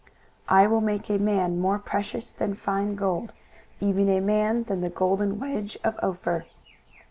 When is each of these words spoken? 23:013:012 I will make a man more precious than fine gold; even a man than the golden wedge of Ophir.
23:013:012 0.49 0.57
I 0.57 0.65
will 0.65 0.81
make 0.81 1.09
a 1.11 1.17
man 1.19 1.59
more 1.59 1.77
precious 1.77 2.31
than 2.31 2.55
fine 2.55 2.95
gold; 2.95 3.33
even 3.79 4.09
a 4.09 4.19
man 4.19 4.63
than 4.63 4.81
the 4.81 4.89
golden 4.89 5.39
wedge 5.39 5.77
of 5.83 5.95
Ophir. 6.01 6.45